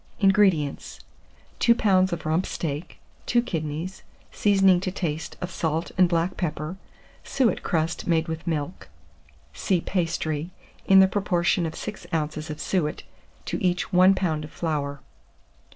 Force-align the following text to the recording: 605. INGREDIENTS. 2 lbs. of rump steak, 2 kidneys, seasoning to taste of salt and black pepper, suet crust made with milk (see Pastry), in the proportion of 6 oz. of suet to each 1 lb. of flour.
605. 0.13 0.29
INGREDIENTS. 0.29 0.99
2 1.59 1.75
lbs. 1.75 2.11
of 2.11 2.25
rump 2.25 2.47
steak, 2.47 2.97
2 3.27 3.39
kidneys, 3.43 4.01
seasoning 4.31 4.79
to 4.79 4.89
taste 4.89 5.37
of 5.41 5.51
salt 5.51 5.91
and 5.95 6.09
black 6.09 6.35
pepper, 6.37 6.75
suet 7.23 7.61
crust 7.61 8.07
made 8.07 8.27
with 8.27 8.47
milk 8.47 8.89
(see 9.53 9.79
Pastry), 9.79 10.49
in 10.87 11.01
the 11.01 11.07
proportion 11.07 11.67
of 11.67 11.75
6 11.75 12.07
oz. 12.11 12.49
of 12.49 12.59
suet 12.59 13.03
to 13.45 13.63
each 13.63 13.93
1 13.93 14.15
lb. 14.15 14.43
of 14.43 14.49
flour. 14.49 15.01